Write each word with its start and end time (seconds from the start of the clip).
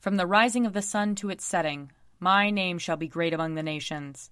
From 0.00 0.16
the 0.16 0.26
rising 0.26 0.64
of 0.64 0.72
the 0.72 0.82
sun 0.82 1.14
to 1.16 1.30
its 1.30 1.44
setting, 1.44 1.90
my 2.20 2.50
name 2.50 2.78
shall 2.78 2.96
be 2.96 3.08
great 3.08 3.34
among 3.34 3.54
the 3.54 3.62
nations. 3.62 4.30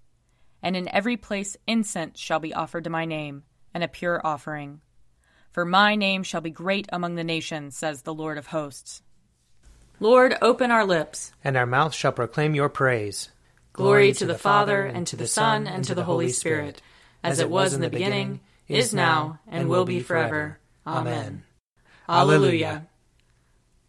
And 0.63 0.77
in 0.77 0.89
every 0.89 1.17
place 1.17 1.57
incense 1.67 2.19
shall 2.19 2.41
be 2.41 2.55
offered 2.55 2.85
to 2.85 2.91
my 2.91 3.05
name, 3.05 3.43
and 3.75 3.83
a 3.85 3.89
pure 3.89 4.21
offering. 4.25 4.81
For 5.53 5.65
my 5.65 5.95
name 5.95 6.23
shall 6.23 6.41
be 6.41 6.51
great 6.51 6.87
among 6.93 7.15
the 7.15 7.25
nations, 7.25 7.77
says 7.77 8.03
the 8.03 8.15
Lord 8.15 8.39
of 8.39 8.49
hosts. 8.49 9.03
Lord, 9.99 10.37
open 10.43 10.71
our 10.71 10.85
lips, 10.85 11.33
and 11.43 11.57
our 11.57 11.67
mouth 11.67 11.95
shall 11.95 12.13
proclaim 12.13 12.55
your 12.55 12.69
praise. 12.69 13.31
Glory 13.73 14.13
to 14.13 14.27
the 14.27 14.39
Father, 14.39 14.85
and 14.85 15.07
to 15.07 15.17
the 15.17 15.27
Son, 15.27 15.67
and 15.67 15.85
to 15.85 15.95
the 15.95 16.05
Holy 16.05 16.29
Spirit, 16.29 16.81
as 17.23 17.41
it 17.41 17.51
was 17.51 17.75
in 17.75 17.81
the 17.81 17.91
beginning, 17.91 18.41
is 18.69 18.95
now, 18.95 19.41
and 19.49 19.69
will 19.69 19.85
be 19.85 20.01
forever. 20.01 20.59
Amen. 20.87 21.43
Alleluia. 22.09 22.87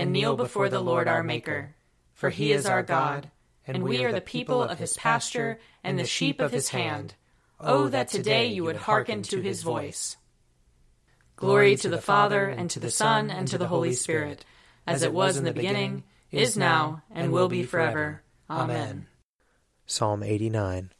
and 0.00 0.12
kneel 0.12 0.34
before 0.34 0.70
the 0.70 0.80
Lord 0.80 1.06
our 1.06 1.22
Maker. 1.22 1.74
For 2.14 2.30
he 2.30 2.52
is 2.52 2.64
our 2.64 2.82
God, 2.82 3.30
and 3.66 3.82
we 3.82 4.02
are 4.02 4.12
the 4.12 4.22
people 4.22 4.62
of 4.62 4.78
his 4.78 4.94
pasture 4.94 5.60
and 5.84 5.98
the 5.98 6.06
sheep 6.06 6.40
of 6.40 6.52
his 6.52 6.70
hand. 6.70 7.14
Oh, 7.60 7.88
that 7.88 8.08
today 8.08 8.46
you 8.46 8.64
would 8.64 8.76
hearken 8.76 9.22
to 9.24 9.42
his 9.42 9.62
voice. 9.62 10.16
Glory 11.36 11.76
to 11.76 11.90
the 11.90 12.00
Father, 12.00 12.46
and 12.46 12.70
to 12.70 12.80
the 12.80 12.90
Son, 12.90 13.30
and 13.30 13.46
to 13.48 13.58
the 13.58 13.66
Holy 13.66 13.92
Spirit, 13.92 14.46
as 14.86 15.02
it 15.02 15.12
was 15.12 15.36
in 15.36 15.44
the 15.44 15.52
beginning, 15.52 16.04
is 16.30 16.56
now, 16.56 17.02
and 17.10 17.30
will 17.30 17.48
be 17.48 17.62
forever. 17.62 18.22
Amen. 18.48 19.06
Psalm 19.84 20.22
89 20.22 20.92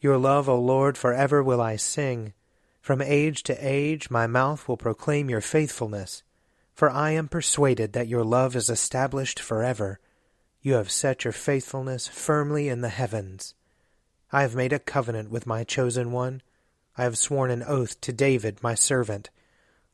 Your 0.00 0.18
love, 0.18 0.48
O 0.48 0.60
Lord, 0.60 0.96
forever 0.96 1.42
will 1.42 1.60
I 1.60 1.74
sing. 1.74 2.32
From 2.80 3.02
age 3.02 3.42
to 3.44 3.56
age 3.58 4.08
my 4.08 4.28
mouth 4.28 4.68
will 4.68 4.76
proclaim 4.76 5.28
your 5.28 5.40
faithfulness. 5.40 6.22
For 6.74 6.90
I 6.90 7.12
am 7.12 7.28
persuaded 7.28 7.92
that 7.92 8.08
your 8.08 8.24
love 8.24 8.56
is 8.56 8.68
established 8.68 9.38
forever. 9.38 10.00
You 10.60 10.74
have 10.74 10.90
set 10.90 11.24
your 11.24 11.32
faithfulness 11.32 12.08
firmly 12.08 12.68
in 12.68 12.80
the 12.80 12.88
heavens. 12.88 13.54
I 14.32 14.42
have 14.42 14.56
made 14.56 14.72
a 14.72 14.80
covenant 14.80 15.30
with 15.30 15.46
my 15.46 15.62
chosen 15.62 16.10
one. 16.10 16.42
I 16.96 17.04
have 17.04 17.16
sworn 17.16 17.52
an 17.52 17.62
oath 17.62 18.00
to 18.00 18.12
David 18.12 18.60
my 18.62 18.74
servant. 18.74 19.30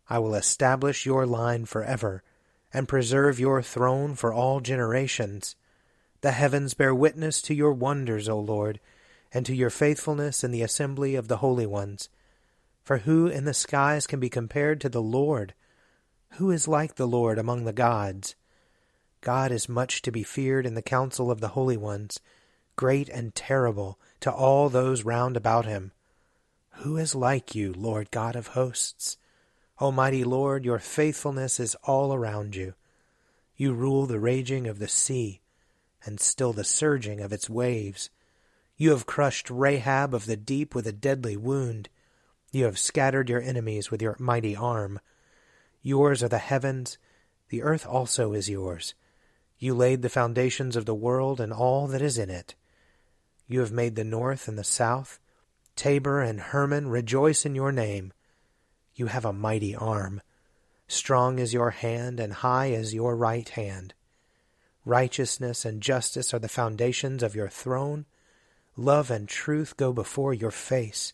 I 0.09 0.19
will 0.19 0.34
establish 0.34 1.05
your 1.05 1.27
line 1.27 1.67
forever, 1.67 2.22
and 2.72 2.89
preserve 2.89 3.39
your 3.39 3.62
throne 3.62 4.15
for 4.15 4.33
all 4.33 4.61
generations. 4.61 5.56
The 6.22 6.33
heavens 6.33 6.72
bear 6.72 6.94
witness 6.94 7.42
to 7.42 7.55
your 7.55 7.72
wonders, 7.72 8.28
O 8.28 8.39
Lord, 8.39 8.81
and 9.33 9.44
to 9.44 9.55
your 9.55 9.70
faithfulness 9.70 10.42
in 10.42 10.50
the 10.50 10.62
assembly 10.62 11.15
of 11.15 11.28
the 11.28 11.39
holy 11.39 11.67
ones. 11.67 12.09
For 12.83 12.98
who 12.98 13.27
in 13.27 13.44
the 13.44 13.55
skies 13.55 14.06
can 14.06 14.19
be 14.19 14.31
compared 14.31 14.81
to 14.81 14.89
the 14.89 15.03
Lord? 15.03 15.55
Who 16.34 16.50
is 16.50 16.69
like 16.69 16.95
the 16.95 17.09
Lord 17.09 17.39
among 17.39 17.64
the 17.64 17.73
gods? 17.73 18.34
God 19.20 19.53
is 19.53 19.69
much 19.69 20.03
to 20.03 20.12
be 20.12 20.23
feared 20.23 20.64
in 20.64 20.75
the 20.75 20.83
council 20.83 21.31
of 21.31 21.41
the 21.41 21.48
holy 21.48 21.77
ones, 21.77 22.20
great 22.77 23.09
and 23.09 23.34
terrible 23.34 23.98
to 24.20 24.33
all 24.33 24.69
those 24.69 25.05
round 25.05 25.37
about 25.37 25.67
him. 25.67 25.92
Who 26.77 26.97
is 26.97 27.14
like 27.14 27.55
you, 27.55 27.72
Lord 27.72 28.11
God 28.11 28.37
of 28.37 28.48
hosts? 28.48 29.19
Almighty 29.81 30.25
Lord, 30.25 30.65
your 30.65 30.78
faithfulness 30.78 31.60
is 31.60 31.75
all 31.84 32.15
around 32.15 32.56
you. 32.56 32.75
You 33.56 33.75
rule 33.75 34.06
the 34.06 34.21
raging 34.21 34.66
of 34.66 34.78
the 34.78 34.88
sea 34.88 35.41
and 36.05 36.19
still 36.19 36.55
the 36.55 36.65
surging 36.65 37.21
of 37.21 37.32
its 37.32 37.50
waves. 37.50 38.09
You 38.76 38.91
have 38.91 39.05
crushed 39.05 39.50
Rahab 39.50 40.15
of 40.15 40.25
the 40.25 40.37
deep 40.37 40.75
with 40.75 40.87
a 40.87 40.93
deadly 40.93 41.37
wound. 41.37 41.91
You 42.53 42.65
have 42.65 42.78
scattered 42.78 43.28
your 43.28 43.43
enemies 43.43 43.91
with 43.91 44.00
your 44.00 44.16
mighty 44.19 44.56
arm. 44.56 45.00
Yours 45.83 46.23
are 46.23 46.29
the 46.29 46.39
heavens, 46.39 46.99
the 47.49 47.63
earth 47.63 47.87
also 47.87 48.33
is 48.33 48.49
yours. 48.49 48.95
You 49.59 49.75
laid 49.75 50.03
the 50.03 50.09
foundations 50.09 50.77
of 50.77 50.87
the 50.87 50.95
world 50.95 51.41
and 51.41 51.53
all 51.53 51.87
that 51.89 52.01
is 52.01 52.17
in 52.17 52.31
it. 52.31 52.55
You 53.47 53.61
have 53.61 53.73
made 53.73 53.97
the 53.97 54.05
north 54.05 54.49
and 54.49 54.57
the 54.57 54.65
south. 54.65 55.19
Tabor 55.77 56.21
and 56.23 56.41
Hermon 56.41 56.89
rejoice 56.89 57.45
in 57.45 57.55
your 57.55 57.73
name. 57.73 58.13
You 58.95 59.07
have 59.07 59.25
a 59.25 59.33
mighty 59.33 59.75
arm. 59.75 60.23
Strong 60.87 61.39
is 61.39 61.53
your 61.53 61.71
hand, 61.71 62.21
and 62.21 62.33
high 62.33 62.67
is 62.67 62.95
your 62.95 63.17
right 63.17 63.49
hand. 63.49 63.95
Righteousness 64.85 65.65
and 65.65 65.81
justice 65.81 66.33
are 66.33 66.39
the 66.39 66.49
foundations 66.49 67.23
of 67.23 67.35
your 67.35 67.49
throne. 67.49 68.07
Love 68.77 69.11
and 69.11 69.29
truth 69.29 69.77
go 69.77 69.93
before 69.93 70.33
your 70.33 70.51
face. 70.51 71.12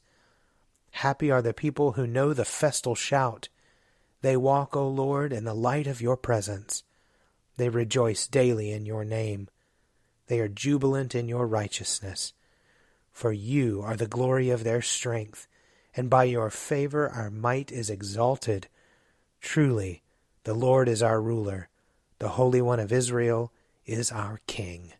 Happy 0.93 1.31
are 1.31 1.43
the 1.43 1.53
people 1.53 1.93
who 1.93 2.06
know 2.06 2.33
the 2.33 2.44
festal 2.44 2.94
shout. 2.94 3.48
They 4.22 4.37
walk, 4.37 4.77
O 4.77 4.88
Lord, 4.88 5.32
in 5.32 5.44
the 5.44 5.54
light 5.54 5.87
of 5.87 6.00
your 6.00 6.16
presence. 6.16 6.82
They 7.56 7.69
rejoice 7.69 8.27
daily 8.27 8.72
in 8.72 8.87
your 8.87 9.04
name. 9.04 9.49
They 10.27 10.41
are 10.41 10.49
jubilant 10.49 11.15
in 11.15 11.28
your 11.28 11.47
righteousness. 11.47 12.32
For 13.12 13.32
you 13.32 13.82
are 13.82 13.97
the 13.97 14.06
glory 14.06 14.50
of 14.50 14.65
their 14.65 14.82
strength, 14.82 15.47
and 15.94 16.10
by 16.10 16.25
your 16.25 16.50
favor 16.50 17.09
our 17.09 17.31
might 17.31 17.72
is 17.72 17.88
exalted. 17.88 18.69
Truly, 19.41 20.03
the 20.44 20.54
Lord 20.54 20.88
is 20.88 21.03
our 21.03 21.21
ruler, 21.21 21.69
the 22.19 22.31
Holy 22.31 22.60
One 22.60 22.81
of 22.81 22.93
Israel 22.93 23.53
is 23.87 24.12
our 24.12 24.41
King. 24.47 24.93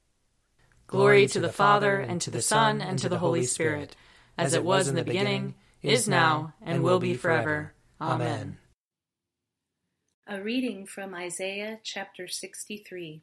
Glory 0.87 1.27
to 1.27 1.41
the 1.41 1.53
Father, 1.53 1.99
and 1.99 2.21
to 2.21 2.31
the 2.31 2.41
Son, 2.41 2.81
and 2.81 2.99
to 3.01 3.09
the 3.09 3.19
Holy 3.19 3.43
Spirit, 3.43 3.97
as 4.39 4.55
it 4.55 4.65
was 4.65 4.89
in 4.89 4.95
the 4.95 5.05
beginning, 5.05 5.55
is 5.83 6.09
now, 6.09 6.55
and 6.63 6.83
will 6.83 7.01
be 7.01 7.15
forever. 7.15 7.75
Amen. 8.01 8.59
A 10.29 10.43
reading 10.43 10.87
from 10.87 11.15
Isaiah 11.15 11.79
chapter 11.85 12.27
63. 12.27 13.23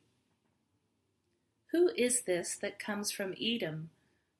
Who 1.73 1.89
is 1.97 2.21
this 2.21 2.55
that 2.61 2.79
comes 2.79 3.11
from 3.11 3.35
Edom, 3.37 3.89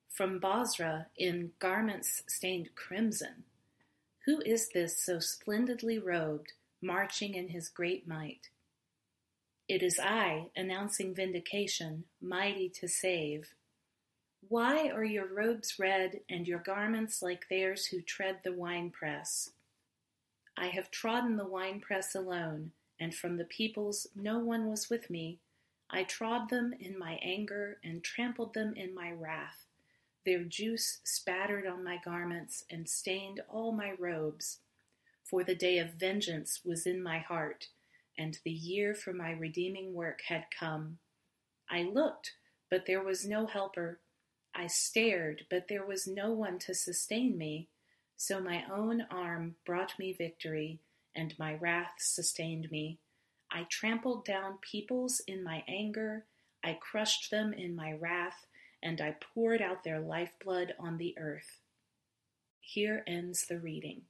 from 0.08 0.38
Bozrah, 0.38 1.08
in 1.14 1.50
garments 1.58 2.22
stained 2.26 2.70
crimson? 2.74 3.44
Who 4.24 4.40
is 4.40 4.70
this 4.70 4.98
so 4.98 5.18
splendidly 5.18 5.98
robed, 5.98 6.54
marching 6.80 7.34
in 7.34 7.48
his 7.48 7.68
great 7.68 8.08
might? 8.08 8.48
It 9.68 9.82
is 9.82 10.00
I, 10.02 10.46
announcing 10.56 11.14
vindication, 11.14 12.04
mighty 12.22 12.70
to 12.80 12.88
save. 12.88 13.52
Why 14.48 14.88
are 14.88 15.04
your 15.04 15.26
robes 15.26 15.74
red 15.78 16.20
and 16.30 16.48
your 16.48 16.60
garments 16.60 17.20
like 17.20 17.50
theirs 17.50 17.84
who 17.84 18.00
tread 18.00 18.38
the 18.42 18.54
winepress? 18.54 19.50
I 20.56 20.66
have 20.68 20.90
trodden 20.90 21.36
the 21.36 21.46
winepress 21.46 22.14
alone, 22.14 22.72
and 23.00 23.14
from 23.14 23.36
the 23.36 23.44
peoples 23.44 24.06
no 24.14 24.38
one 24.38 24.68
was 24.68 24.88
with 24.88 25.10
me. 25.10 25.40
I 25.90 26.04
trod 26.04 26.48
them 26.48 26.74
in 26.78 26.98
my 26.98 27.18
anger 27.22 27.78
and 27.84 28.02
trampled 28.02 28.54
them 28.54 28.74
in 28.74 28.94
my 28.94 29.10
wrath. 29.10 29.66
Their 30.24 30.44
juice 30.44 31.00
spattered 31.04 31.66
on 31.66 31.84
my 31.84 31.98
garments 32.02 32.64
and 32.70 32.88
stained 32.88 33.40
all 33.48 33.72
my 33.72 33.92
robes. 33.98 34.60
For 35.22 35.44
the 35.44 35.54
day 35.54 35.78
of 35.78 35.94
vengeance 35.94 36.60
was 36.64 36.86
in 36.86 37.02
my 37.02 37.18
heart 37.18 37.68
and 38.16 38.38
the 38.44 38.50
year 38.50 38.94
for 38.94 39.12
my 39.12 39.32
redeeming 39.32 39.92
work 39.92 40.20
had 40.28 40.46
come. 40.56 40.98
I 41.70 41.82
looked, 41.82 42.32
but 42.70 42.86
there 42.86 43.02
was 43.02 43.26
no 43.26 43.46
helper. 43.46 44.00
I 44.54 44.68
stared, 44.68 45.46
but 45.50 45.68
there 45.68 45.84
was 45.84 46.06
no 46.06 46.32
one 46.32 46.58
to 46.60 46.74
sustain 46.74 47.36
me. 47.36 47.68
So 48.16 48.40
my 48.40 48.64
own 48.70 49.06
arm 49.10 49.56
brought 49.66 49.98
me 49.98 50.12
victory, 50.12 50.80
and 51.14 51.38
my 51.38 51.54
wrath 51.54 51.94
sustained 51.98 52.70
me. 52.70 52.98
I 53.50 53.66
trampled 53.70 54.24
down 54.24 54.58
peoples 54.60 55.20
in 55.26 55.44
my 55.44 55.62
anger, 55.68 56.24
I 56.64 56.78
crushed 56.80 57.30
them 57.30 57.52
in 57.52 57.76
my 57.76 57.92
wrath, 57.92 58.46
and 58.82 59.00
I 59.00 59.16
poured 59.34 59.60
out 59.60 59.84
their 59.84 60.00
lifeblood 60.00 60.74
on 60.78 60.96
the 60.96 61.14
earth. 61.18 61.60
Here 62.60 63.04
ends 63.06 63.46
the 63.46 63.58
reading. 63.58 64.02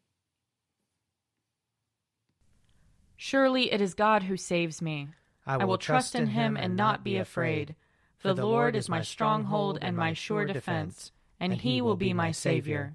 Surely 3.16 3.72
it 3.72 3.80
is 3.80 3.94
God 3.94 4.22
who 4.24 4.36
saves 4.36 4.80
me. 4.80 5.08
I 5.46 5.56
will, 5.56 5.62
I 5.62 5.64
will 5.66 5.78
trust 5.78 6.14
in 6.14 6.28
him 6.28 6.56
and 6.56 6.76
not 6.76 7.02
be 7.02 7.16
afraid. 7.16 7.74
For 8.18 8.32
the 8.32 8.46
Lord 8.46 8.76
is 8.76 8.88
my 8.88 9.02
stronghold 9.02 9.78
and 9.82 9.96
my 9.96 10.12
sure 10.12 10.44
defense, 10.44 11.10
and 11.40 11.52
he 11.54 11.82
will 11.82 11.96
be 11.96 12.12
my 12.12 12.30
Savior. 12.30 12.94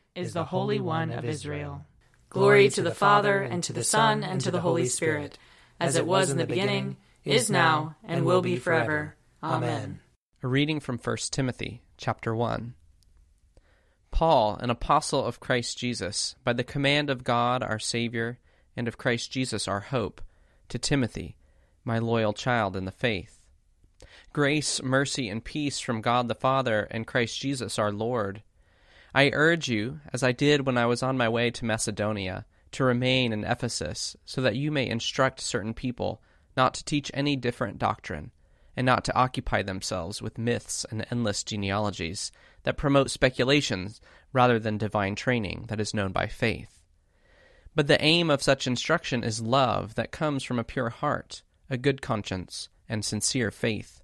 is 0.15 0.33
the 0.33 0.43
Holy 0.43 0.79
One 0.79 1.11
of 1.11 1.23
Israel. 1.23 1.85
Glory 2.29 2.69
to 2.69 2.81
the 2.81 2.91
Father, 2.93 3.41
and 3.41 3.63
to 3.63 3.73
the 3.73 3.83
Son, 3.83 4.23
and 4.23 4.41
to 4.41 4.51
the 4.51 4.59
Holy 4.59 4.85
Spirit, 4.85 5.37
as 5.79 5.95
it 5.95 6.05
was 6.05 6.29
in 6.29 6.37
the 6.37 6.45
beginning, 6.45 6.97
is 7.23 7.49
now, 7.49 7.95
and 8.03 8.25
will 8.25 8.41
be 8.41 8.57
forever. 8.57 9.15
Amen. 9.41 10.01
A 10.43 10.47
reading 10.47 10.81
from 10.81 10.97
1 10.97 11.17
Timothy 11.31 11.81
chapter 11.97 12.35
1. 12.35 12.73
Paul, 14.11 14.57
an 14.57 14.69
apostle 14.69 15.23
of 15.23 15.39
Christ 15.39 15.77
Jesus, 15.77 16.35
by 16.43 16.51
the 16.51 16.63
command 16.63 17.09
of 17.09 17.23
God 17.23 17.63
our 17.63 17.79
Savior, 17.79 18.37
and 18.75 18.89
of 18.89 18.97
Christ 18.97 19.31
Jesus 19.31 19.67
our 19.67 19.79
hope, 19.79 20.21
to 20.67 20.77
Timothy, 20.77 21.37
my 21.85 21.99
loyal 21.99 22.33
child 22.33 22.75
in 22.75 22.83
the 22.83 22.91
faith. 22.91 23.45
Grace, 24.33 24.81
mercy, 24.83 25.29
and 25.29 25.43
peace 25.43 25.79
from 25.79 26.01
God 26.01 26.27
the 26.27 26.35
Father 26.35 26.87
and 26.91 27.07
Christ 27.07 27.39
Jesus 27.39 27.79
our 27.79 27.93
Lord. 27.93 28.43
I 29.13 29.31
urge 29.33 29.67
you, 29.67 29.99
as 30.13 30.23
I 30.23 30.31
did 30.31 30.65
when 30.65 30.77
I 30.77 30.85
was 30.85 31.03
on 31.03 31.17
my 31.17 31.27
way 31.27 31.51
to 31.51 31.65
Macedonia, 31.65 32.45
to 32.71 32.83
remain 32.83 33.33
in 33.33 33.43
Ephesus, 33.43 34.15
so 34.25 34.41
that 34.41 34.55
you 34.55 34.71
may 34.71 34.87
instruct 34.87 35.41
certain 35.41 35.73
people 35.73 36.21
not 36.55 36.73
to 36.75 36.85
teach 36.85 37.11
any 37.13 37.35
different 37.35 37.77
doctrine 37.77 38.31
and 38.75 38.85
not 38.85 39.03
to 39.05 39.15
occupy 39.15 39.61
themselves 39.61 40.21
with 40.21 40.37
myths 40.37 40.85
and 40.89 41.05
endless 41.11 41.43
genealogies 41.43 42.31
that 42.63 42.77
promote 42.77 43.11
speculations 43.11 43.99
rather 44.31 44.59
than 44.59 44.77
divine 44.77 45.15
training 45.15 45.65
that 45.67 45.81
is 45.81 45.93
known 45.93 46.11
by 46.11 46.27
faith. 46.27 46.81
But 47.75 47.87
the 47.87 48.01
aim 48.01 48.29
of 48.29 48.43
such 48.43 48.67
instruction 48.67 49.23
is 49.23 49.41
love 49.41 49.95
that 49.95 50.11
comes 50.11 50.43
from 50.43 50.59
a 50.59 50.63
pure 50.63 50.89
heart, 50.89 51.43
a 51.69 51.77
good 51.77 52.01
conscience, 52.01 52.69
and 52.87 53.03
sincere 53.03 53.51
faith. 53.51 54.01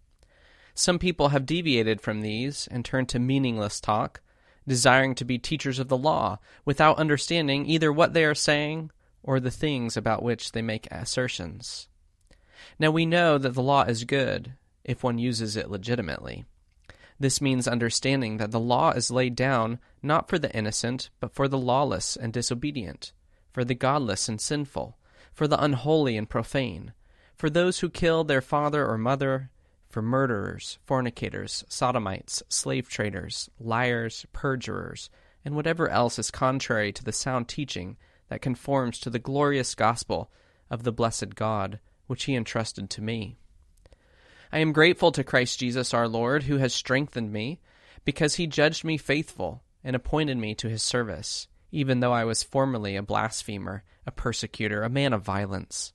Some 0.73 0.99
people 0.99 1.29
have 1.29 1.45
deviated 1.45 2.01
from 2.01 2.21
these 2.21 2.67
and 2.69 2.83
turned 2.83 3.09
to 3.09 3.19
meaningless 3.19 3.79
talk, 3.79 4.21
desiring 4.67 5.15
to 5.15 5.25
be 5.25 5.37
teachers 5.37 5.79
of 5.79 5.87
the 5.87 5.97
law 5.97 6.39
without 6.65 6.97
understanding 6.97 7.65
either 7.65 7.91
what 7.91 8.13
they 8.13 8.25
are 8.25 8.35
saying 8.35 8.91
or 9.23 9.39
the 9.39 9.51
things 9.51 9.97
about 9.97 10.23
which 10.23 10.51
they 10.51 10.61
make 10.61 10.87
assertions. 10.91 11.87
Now 12.79 12.91
we 12.91 13.05
know 13.05 13.37
that 13.37 13.53
the 13.53 13.61
law 13.61 13.83
is 13.83 14.03
good 14.03 14.53
if 14.83 15.03
one 15.03 15.17
uses 15.17 15.55
it 15.55 15.69
legitimately. 15.69 16.45
This 17.19 17.41
means 17.41 17.67
understanding 17.67 18.37
that 18.37 18.51
the 18.51 18.59
law 18.59 18.91
is 18.91 19.09
laid 19.09 19.35
down 19.35 19.79
not 20.03 20.29
for 20.29 20.37
the 20.37 20.55
innocent, 20.55 21.09
but 21.19 21.33
for 21.33 21.47
the 21.47 21.57
lawless 21.57 22.15
and 22.15 22.31
disobedient, 22.31 23.11
for 23.51 23.65
the 23.65 23.73
godless 23.73 24.29
and 24.29 24.39
sinful, 24.39 24.97
for 25.33 25.47
the 25.47 25.61
unholy 25.61 26.15
and 26.15 26.29
profane, 26.29 26.93
for 27.35 27.49
those 27.49 27.79
who 27.79 27.89
kill 27.89 28.23
their 28.23 28.41
father 28.41 28.87
or 28.87 28.97
mother, 28.97 29.49
for 29.97 30.03
murderers, 30.03 30.77
fornicators, 30.85 31.63
sodomites, 31.67 32.43
slave 32.49 32.87
traders, 32.87 33.49
liars, 33.59 34.27
perjurers, 34.31 35.09
and 35.43 35.55
whatever 35.55 35.89
else 35.89 36.19
is 36.19 36.29
contrary 36.29 36.91
to 36.91 37.03
the 37.03 37.11
sound 37.11 37.47
teaching 37.47 37.97
that 38.29 38.39
conforms 38.39 38.99
to 38.99 39.09
the 39.09 39.17
glorious 39.17 39.73
gospel 39.73 40.29
of 40.69 40.83
the 40.83 40.91
blessed 40.91 41.33
God 41.33 41.79
which 42.05 42.25
he 42.25 42.35
entrusted 42.35 42.91
to 42.91 43.01
me. 43.01 43.37
I 44.51 44.59
am 44.59 44.71
grateful 44.71 45.11
to 45.13 45.23
Christ 45.23 45.57
Jesus 45.57 45.95
our 45.95 46.07
Lord, 46.07 46.43
who 46.43 46.57
has 46.57 46.75
strengthened 46.75 47.33
me, 47.33 47.59
because 48.05 48.35
he 48.35 48.45
judged 48.45 48.83
me 48.83 48.99
faithful 48.99 49.63
and 49.83 49.95
appointed 49.95 50.37
me 50.37 50.53
to 50.53 50.69
his 50.69 50.83
service, 50.83 51.47
even 51.71 52.01
though 52.01 52.13
I 52.13 52.23
was 52.23 52.43
formerly 52.43 52.95
a 52.95 53.01
blasphemer, 53.01 53.83
a 54.05 54.11
persecutor, 54.11 54.83
a 54.83 54.89
man 54.89 55.13
of 55.13 55.23
violence. 55.23 55.91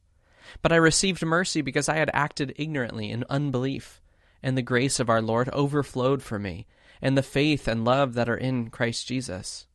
But 0.61 0.73
I 0.73 0.77
received 0.77 1.25
mercy 1.25 1.63
because 1.63 1.89
I 1.89 1.97
had 1.97 2.11
acted 2.13 2.55
ignorantly 2.57 3.11
in 3.11 3.25
unbelief, 3.31 4.03
and 4.43 4.57
the 4.57 4.63
grace 4.63 5.01
of 5.01 5.09
our 5.09 5.23
Lord 5.23 5.49
overflowed 5.51 6.23
for 6.23 6.39
me, 6.39 6.67
and 7.01 7.17
the 7.17 7.23
faith 7.23 7.67
and 7.67 7.85
love 7.85 8.15
that 8.15 8.29
are 8.29 8.37
in 8.37 8.71
Christ 8.71 9.07
Jesus. 9.07 9.67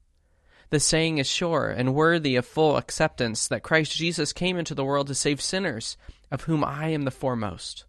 The 0.70 0.80
saying 0.80 1.18
is 1.18 1.28
sure 1.28 1.70
and 1.70 1.96
worthy 1.96 2.36
of 2.36 2.46
full 2.46 2.76
acceptance 2.76 3.48
that 3.48 3.64
Christ 3.64 3.96
Jesus 3.96 4.34
came 4.34 4.58
into 4.58 4.76
the 4.76 4.84
world 4.84 5.08
to 5.08 5.16
save 5.16 5.42
sinners, 5.42 5.98
of 6.30 6.44
whom 6.44 6.64
I 6.64 6.90
am 6.90 7.04
the 7.04 7.12
foremost. 7.12 7.86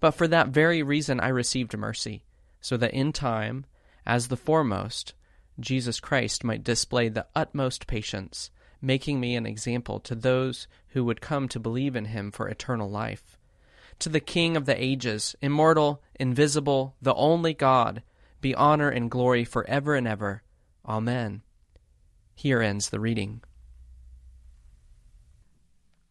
But 0.00 0.10
for 0.10 0.28
that 0.28 0.48
very 0.48 0.82
reason 0.82 1.20
I 1.20 1.28
received 1.28 1.76
mercy, 1.76 2.22
so 2.60 2.76
that 2.76 2.92
in 2.92 3.12
time, 3.12 3.64
as 4.04 4.28
the 4.28 4.36
foremost, 4.36 5.14
Jesus 5.58 6.00
Christ 6.00 6.44
might 6.44 6.62
display 6.62 7.08
the 7.08 7.26
utmost 7.34 7.86
patience, 7.86 8.50
making 8.80 9.20
me 9.20 9.36
an 9.36 9.46
example 9.46 10.00
to 10.00 10.14
those 10.14 10.68
who 10.88 11.04
would 11.04 11.20
come 11.20 11.48
to 11.48 11.60
believe 11.60 11.96
in 11.96 12.06
him 12.06 12.30
for 12.30 12.48
eternal 12.48 12.90
life. 12.90 13.38
To 14.00 14.08
the 14.08 14.20
King 14.20 14.56
of 14.56 14.66
the 14.66 14.82
ages, 14.82 15.34
immortal, 15.40 16.02
invisible, 16.20 16.96
the 17.00 17.14
only 17.14 17.54
God, 17.54 18.02
be 18.40 18.54
honor 18.54 18.90
and 18.90 19.10
glory 19.10 19.44
for 19.44 19.66
ever 19.66 19.94
and 19.94 20.06
ever. 20.06 20.42
Amen. 20.86 21.42
Here 22.34 22.60
ends 22.60 22.90
the 22.90 23.00
reading. 23.00 23.42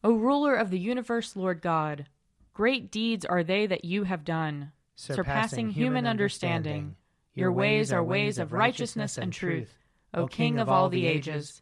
O 0.04 0.14
ruler 0.14 0.56
of 0.56 0.70
the 0.70 0.80
universe, 0.80 1.36
Lord 1.36 1.62
God, 1.62 2.08
great 2.54 2.92
deeds 2.92 3.26
are 3.26 3.44
they 3.44 3.66
that 3.68 3.86
you 3.86 4.04
have 4.04 4.24
done, 4.24 4.72
surpassing, 4.96 5.16
surpassing 5.16 5.70
human 5.70 6.06
understanding. 6.06 6.96
Your 7.34 7.52
ways 7.52 7.92
are 7.92 8.04
ways 8.04 8.40
of 8.40 8.54
righteousness 8.54 9.18
and 9.18 9.32
truth, 9.32 9.78
O 10.14 10.28
King 10.28 10.60
of 10.60 10.70
all 10.70 10.90
the 10.90 11.06
ages. 11.06 11.62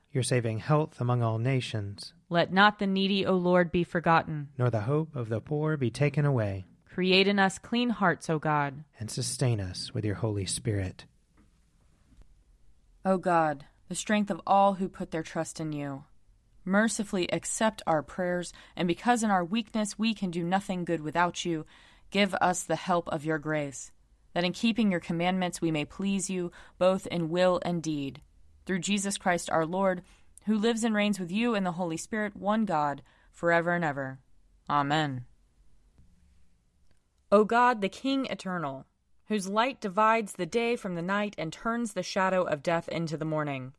Your 0.11 0.23
saving 0.23 0.59
health 0.59 0.99
among 0.99 1.23
all 1.23 1.37
nations. 1.37 2.13
Let 2.29 2.51
not 2.51 2.79
the 2.79 2.87
needy, 2.87 3.25
O 3.25 3.35
Lord, 3.35 3.71
be 3.71 3.83
forgotten, 3.83 4.49
nor 4.57 4.69
the 4.69 4.81
hope 4.81 5.15
of 5.15 5.29
the 5.29 5.39
poor 5.41 5.77
be 5.77 5.89
taken 5.89 6.25
away. 6.25 6.65
Create 6.93 7.27
in 7.27 7.39
us 7.39 7.57
clean 7.57 7.89
hearts, 7.89 8.29
O 8.29 8.37
God, 8.37 8.83
and 8.99 9.09
sustain 9.09 9.61
us 9.61 9.93
with 9.93 10.03
your 10.03 10.15
Holy 10.15 10.45
Spirit. 10.45 11.05
O 13.05 13.17
God, 13.17 13.65
the 13.87 13.95
strength 13.95 14.29
of 14.29 14.41
all 14.45 14.73
who 14.73 14.89
put 14.89 15.11
their 15.11 15.23
trust 15.23 15.59
in 15.59 15.71
you, 15.71 16.03
mercifully 16.65 17.31
accept 17.31 17.81
our 17.87 18.03
prayers, 18.03 18.51
and 18.75 18.87
because 18.87 19.23
in 19.23 19.31
our 19.31 19.43
weakness 19.43 19.97
we 19.97 20.13
can 20.13 20.29
do 20.29 20.43
nothing 20.43 20.83
good 20.83 21.01
without 21.01 21.45
you, 21.45 21.65
give 22.11 22.35
us 22.35 22.63
the 22.63 22.75
help 22.75 23.07
of 23.07 23.25
your 23.25 23.39
grace, 23.39 23.91
that 24.33 24.43
in 24.43 24.51
keeping 24.51 24.91
your 24.91 24.99
commandments 24.99 25.61
we 25.61 25.71
may 25.71 25.85
please 25.85 26.29
you 26.29 26.51
both 26.77 27.07
in 27.07 27.29
will 27.29 27.59
and 27.63 27.81
deed 27.81 28.21
through 28.65 28.79
Jesus 28.79 29.17
Christ 29.17 29.49
our 29.49 29.65
Lord, 29.65 30.01
who 30.45 30.57
lives 30.57 30.83
and 30.83 30.95
reigns 30.95 31.19
with 31.19 31.31
you 31.31 31.55
in 31.55 31.63
the 31.63 31.73
Holy 31.73 31.97
Spirit, 31.97 32.35
one 32.35 32.65
God, 32.65 33.01
forever 33.31 33.73
and 33.73 33.83
ever. 33.83 34.19
Amen. 34.69 35.25
O 37.31 37.43
God, 37.45 37.81
the 37.81 37.89
King 37.89 38.25
eternal, 38.25 38.85
whose 39.27 39.47
light 39.47 39.79
divides 39.79 40.33
the 40.33 40.45
day 40.45 40.75
from 40.75 40.95
the 40.95 41.01
night 41.01 41.35
and 41.37 41.53
turns 41.53 41.93
the 41.93 42.03
shadow 42.03 42.43
of 42.43 42.63
death 42.63 42.89
into 42.89 43.15
the 43.15 43.25
morning, 43.25 43.73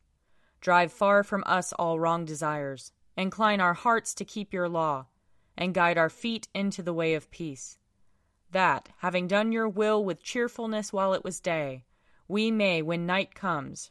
drive 0.61 0.93
far 0.93 1.23
from 1.23 1.43
us 1.45 1.73
all 1.75 2.01
wrong 2.01 2.25
desires, 2.25 2.93
incline 3.17 3.61
our 3.61 3.75
hearts 3.75 4.15
to 4.15 4.25
keep 4.25 4.53
your 4.55 4.69
law, 4.69 5.07
and 5.59 5.75
guide 5.75 5.99
our 5.99 6.09
feet 6.09 6.49
into 6.55 6.83
the 6.83 6.95
way 6.95 7.13
of 7.13 7.31
peace. 7.31 7.77
That, 8.53 8.89
having 8.99 9.29
done 9.29 9.53
your 9.53 9.69
will 9.69 10.03
with 10.03 10.23
cheerfulness 10.23 10.93
while 10.93 11.13
it 11.13 11.25
was 11.25 11.41
day, 11.41 11.85
we 12.29 12.51
may, 12.51 12.81
when 12.81 13.05
night 13.05 13.35
comes, 13.35 13.91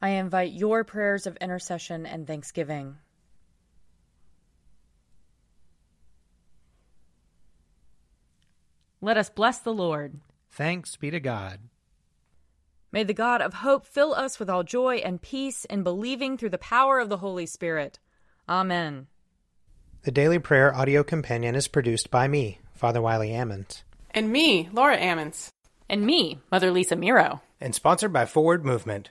I 0.00 0.10
invite 0.10 0.52
your 0.52 0.84
prayers 0.84 1.26
of 1.26 1.36
intercession 1.36 2.06
and 2.06 2.26
thanksgiving. 2.26 2.96
Let 9.00 9.16
us 9.16 9.30
bless 9.30 9.58
the 9.58 9.72
Lord. 9.72 10.20
Thanks 10.50 10.96
be 10.96 11.10
to 11.10 11.20
God. 11.20 11.60
May 12.90 13.04
the 13.04 13.14
God 13.14 13.42
of 13.42 13.54
hope 13.54 13.86
fill 13.86 14.14
us 14.14 14.38
with 14.38 14.48
all 14.48 14.64
joy 14.64 14.96
and 14.96 15.20
peace 15.20 15.64
in 15.66 15.82
believing 15.82 16.38
through 16.38 16.50
the 16.50 16.58
power 16.58 16.98
of 16.98 17.08
the 17.08 17.18
Holy 17.18 17.46
Spirit. 17.46 17.98
Amen. 18.48 19.08
The 20.02 20.10
Daily 20.10 20.38
Prayer 20.38 20.74
audio 20.74 21.02
companion 21.02 21.54
is 21.54 21.68
produced 21.68 22.10
by 22.10 22.28
me, 22.28 22.60
Father 22.74 23.02
Wiley 23.02 23.30
Ammons. 23.30 23.82
And 24.12 24.30
me, 24.32 24.68
Laura 24.72 24.96
Ammons. 24.96 25.50
And 25.88 26.06
me, 26.06 26.38
Mother 26.50 26.70
Lisa 26.70 26.96
Miro. 26.96 27.42
And 27.60 27.74
sponsored 27.74 28.12
by 28.12 28.26
Forward 28.26 28.64
Movement. 28.64 29.10